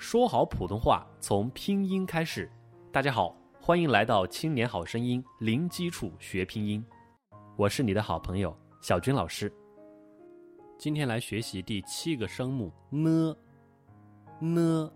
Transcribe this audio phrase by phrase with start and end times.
[0.00, 2.50] 说好普通话从拼音开始。
[2.90, 6.82] 大家好，欢迎来到青年好声音零基础学拼音，
[7.54, 9.52] 我是你的好朋友小军老师。
[10.78, 13.36] 今天来学习第七个声母呢
[14.40, 14.90] 呢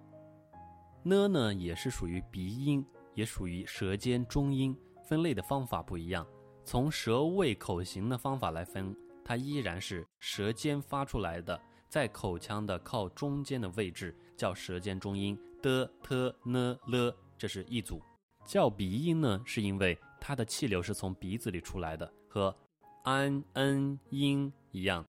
[1.02, 2.82] 呢呢，也是属于鼻音，
[3.12, 4.74] 也属于舌尖中音。
[5.06, 6.26] 分类的方法不一样，
[6.64, 11.60] 从舌位口型的方法来分，它依然是舌尖发出来的，
[11.90, 18.00] 在口腔的靠中间的位置叫舌尖中音的 t n l，这是一组。
[18.46, 22.54] 叫鼻音呢，是因为它的气流是从鼻子里出来的，和
[23.04, 25.04] an n 音一样。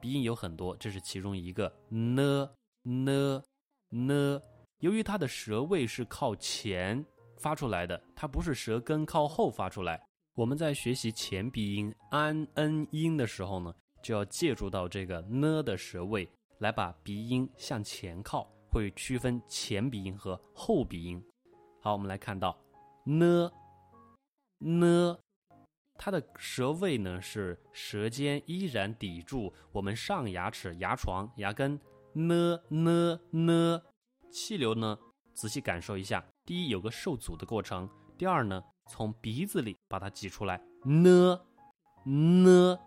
[0.00, 2.48] 鼻音有很多，这是其中一个 n
[2.84, 3.42] n
[3.90, 4.42] n。
[4.78, 7.04] 由于它的舌位是靠前。
[7.40, 10.04] 发出来的，它不是舌根靠后发出来。
[10.34, 13.72] 我们在学习前鼻音 an n 音的时候呢，
[14.02, 21.20] 就要借助到这个呢的舌位来把鼻音向前靠，会区分前鼻音和后鼻音。
[21.80, 22.56] 好，我们来看到
[23.02, 23.50] 呢
[24.58, 25.18] 呢，
[25.94, 31.80] 它的舌位呢是舌尖依然抵住我们上牙齿牙床牙根
[32.12, 33.82] 呢呢呢，
[34.30, 34.96] 气流呢
[35.34, 36.24] 仔细感受一下。
[36.46, 41.40] 第一有个受阻的过程，第二呢，从鼻子里把它挤出来呢
[42.04, 42.78] 呢，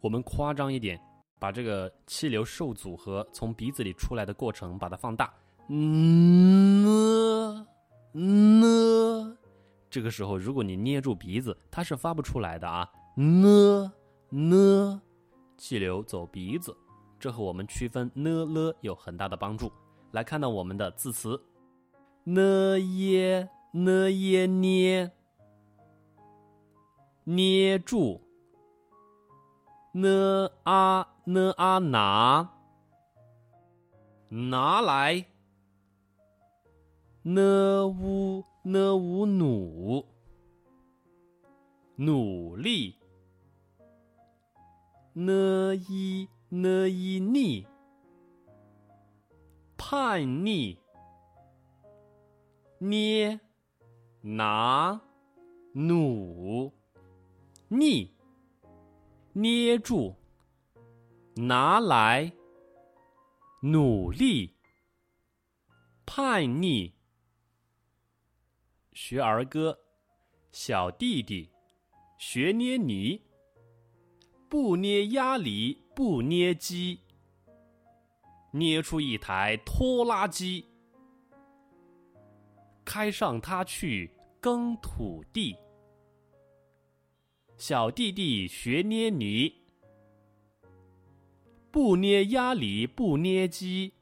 [0.00, 0.98] 我们夸张一点，
[1.44, 5.30] 把这个气流受阻和从鼻子里出来的过程把它放大
[5.66, 7.66] 呢
[8.12, 9.36] 呢，
[9.90, 13.92] 这个时候如果你捏住鼻子，它是发不出来的啊呢
[14.30, 15.02] 呢，
[15.58, 16.74] 气流走鼻子，
[17.20, 19.70] 这和我们区分呢了有很大的帮助。
[20.12, 21.38] 来看到我们的字词。
[22.22, 25.10] 呢耶呢耶捏
[27.24, 28.22] 捏住，
[29.92, 32.50] 呢啊呢啊拿。
[34.28, 35.26] 拿来，
[37.22, 40.04] 呢乌呢乌努
[41.96, 42.96] 努力，
[45.12, 47.64] 呢一呢一逆。
[49.76, 50.78] 叛逆。
[52.78, 53.38] 捏，
[54.20, 55.00] 拿，
[55.72, 56.72] 努，
[57.68, 58.12] 逆，
[59.32, 60.16] 捏住，
[61.36, 62.32] 拿来，
[63.60, 64.54] 努力，
[66.06, 66.94] 叛逆。
[68.92, 69.76] 学儿歌，
[70.52, 71.50] 小弟弟，
[72.18, 73.20] 学捏泥，
[74.48, 77.00] 不捏鸭梨，不捏鸡，
[78.52, 80.64] 捏出一台拖拉机。
[82.84, 84.08] 开上它去
[84.40, 85.56] 耕土地，
[87.56, 89.63] 小弟弟学捏泥，
[91.74, 93.94] 不捏鸭梨不捏鸡，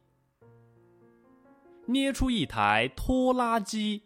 [1.87, 4.03] 捏出一台拖拉机，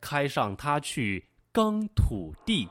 [0.00, 2.68] 开上它去耕土地。